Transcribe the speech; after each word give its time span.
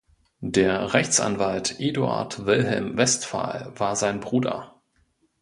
Der 0.43 0.95
Rechtsanwalt 0.95 1.79
Eduard 1.79 2.47
Wilhelm 2.47 2.97
Westphal 2.97 3.71
war 3.75 3.95
sein 3.95 4.19
Bruder. 4.19 4.81